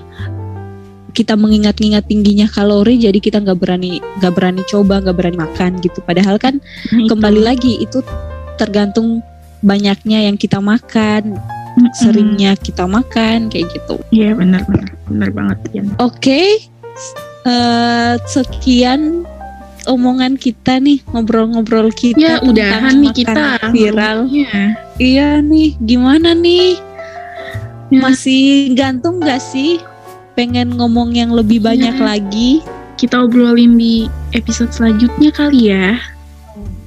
kita 1.14 1.34
mengingat-ingat 1.34 2.06
tingginya 2.06 2.46
kalori 2.48 2.98
jadi 2.98 3.14
kita 3.16 3.38
nggak 3.40 3.58
berani 3.58 4.02
nggak 4.18 4.34
berani 4.34 4.62
coba 4.66 4.98
nggak 5.00 5.14
berani 5.14 5.38
makan 5.38 5.78
gitu 5.80 6.02
padahal 6.02 6.38
kan 6.38 6.58
Nah, 6.90 7.00
itu. 7.00 7.10
kembali 7.10 7.42
lagi 7.42 7.74
itu 7.80 8.02
tergantung 8.56 9.22
banyaknya 9.60 10.26
yang 10.26 10.36
kita 10.36 10.58
makan 10.58 11.38
Mm-mm. 11.74 11.94
seringnya 11.98 12.54
kita 12.60 12.86
makan 12.86 13.50
kayak 13.50 13.70
gitu 13.74 13.98
iya 14.14 14.34
benar-benar 14.38 14.94
benar 15.10 15.30
banget 15.34 15.58
ya 15.74 15.84
Oke, 15.98 16.70
eh, 17.44 18.14
sekian 18.30 19.26
omongan 19.84 20.40
kita 20.40 20.80
nih 20.80 21.04
ngobrol-ngobrol 21.12 21.92
kita 21.92 22.16
ya 22.16 22.34
tentang 22.40 22.50
udahan 22.56 22.96
nih 23.04 23.12
kita 23.12 23.44
viral. 23.74 24.18
Iya. 24.32 24.62
Iya 24.96 25.30
nih, 25.44 25.76
gimana 25.84 26.32
nih? 26.32 26.80
Ya. 27.92 28.00
Masih 28.00 28.72
gantung 28.80 29.20
gak 29.20 29.44
sih? 29.44 29.84
Pengen 30.40 30.80
ngomong 30.80 31.14
yang 31.14 31.36
lebih 31.36 31.60
banyak 31.62 32.00
Iya. 32.00 32.06
lagi? 32.06 32.52
kita 32.94 33.20
obrolin 33.26 33.76
di 33.76 34.08
episode 34.32 34.72
selanjutnya 34.72 35.34
kali 35.34 35.76
ya 35.76 35.98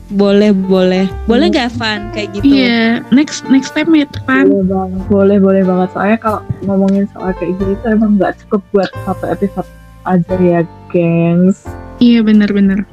Boleh, 0.06 0.54
boleh, 0.54 1.10
boleh 1.26 1.50
nggak 1.50 1.74
Van? 1.82 2.14
Kayak 2.14 2.38
gitu? 2.38 2.46
iya 2.46 3.02
next 3.10 3.42
next 3.50 3.74
time 3.74 3.90
ya 3.90 4.06
teman 4.06 4.46
boleh 4.46 4.66
banget 4.70 5.02
boleh 5.10 5.38
boleh 5.42 5.62
banget. 5.66 5.88
Soalnya 5.94 6.18
kalau 6.22 6.40
ngomongin 6.62 7.04
soal 7.10 7.34
kayak 7.34 7.58
gitu 7.58 7.74
itu 7.74 7.84
emang 7.90 8.14
nggak 8.14 8.38
cukup 8.46 8.62
buat 8.70 8.90
satu 9.02 9.24
episode 9.26 9.68
aja 10.06 10.34
ya 10.38 10.60
gengs. 10.94 11.66
Iya 11.98 12.22
benar-benar 12.22 12.86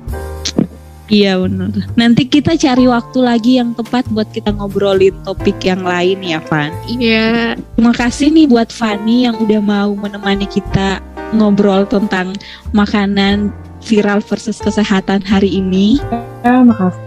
Iya 1.14 1.36
benar. 1.36 1.70
Nanti 2.00 2.26
kita 2.26 2.56
cari 2.56 2.90
waktu 2.90 3.20
lagi 3.22 3.62
yang 3.62 3.78
tepat 3.78 4.08
buat 4.10 4.26
kita 4.32 4.56
ngobrolin 4.56 5.14
topik 5.28 5.62
yang 5.62 5.86
lain 5.86 6.24
ya 6.26 6.42
Van. 6.50 6.74
iya. 6.90 7.54
Terima 7.76 7.94
kasih 7.94 8.32
nih 8.32 8.48
buat 8.50 8.74
Fanny 8.74 9.30
yang 9.30 9.38
udah 9.38 9.62
mau 9.62 9.92
menemani 9.94 10.50
kita 10.50 11.04
ngobrol 11.36 11.84
tentang 11.86 12.34
makanan 12.72 13.52
viral 13.84 14.20
versus 14.22 14.58
kesehatan 14.58 15.22
hari 15.22 15.54
ini. 15.54 16.00
ya 16.42 16.60
makasih 16.60 17.04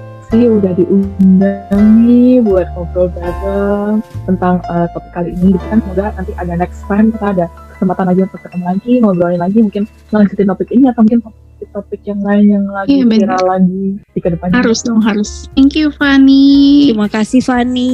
udah 0.52 0.72
diundang 0.72 1.84
nih 2.02 2.40
buat 2.40 2.66
ngobrol 2.72 3.08
bareng 3.10 3.96
tentang 4.24 4.58
eh, 4.64 4.86
topik 4.90 5.12
kali 5.12 5.30
ini 5.34 5.54
gitu 5.54 5.66
kan 5.66 5.78
semoga 5.78 6.04
nanti 6.12 6.32
ada 6.34 6.54
next 6.54 6.80
time 6.84 7.08
kita 7.10 7.26
ada 7.32 7.46
kesempatan 7.72 8.04
lagi 8.08 8.20
untuk 8.24 8.40
ketemu 8.40 8.64
lagi 8.66 8.92
ngobrolin 8.98 9.38
lagi 9.38 9.58
mungkin 9.60 9.82
lanjutin 10.08 10.46
topik 10.46 10.68
ini 10.70 10.84
atau 10.88 11.00
mungkin 11.00 11.20
topik-topik 11.22 12.00
yang 12.02 12.20
lain 12.20 12.44
yang 12.50 12.64
lagi 12.66 12.96
bener. 13.00 13.28
viral 13.28 13.44
lagi 13.46 13.84
di 14.02 14.18
ke 14.18 14.28
depannya 14.28 14.56
harus 14.56 14.80
dong 14.80 14.98
harus 14.98 15.46
thank 15.52 15.76
you 15.76 15.92
Fanny 15.92 16.90
Terima 16.90 17.06
kasih 17.06 17.40
Fanny. 17.40 17.92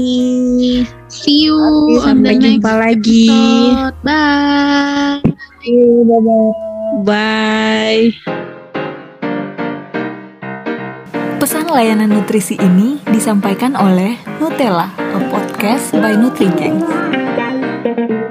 see 1.06 1.46
you 1.46 1.58
Terima 1.58 2.00
kasih, 2.00 2.06
on 2.06 2.16
the 2.16 2.30
Sampai 2.30 2.32
next 2.32 2.46
jumpa 2.48 2.72
lagi. 2.80 3.26
episode 3.28 3.96
bye 4.00 5.20
Bye 5.62 6.20
bye 6.22 6.50
Bye. 7.02 8.51
Pesan 11.42 11.74
layanan 11.74 12.06
nutrisi 12.06 12.54
ini 12.54 13.02
disampaikan 13.02 13.74
oleh 13.74 14.14
Nutella, 14.38 14.94
a 14.94 15.18
podcast 15.26 15.90
by 15.98 16.14
NutriGengs. 16.14 18.21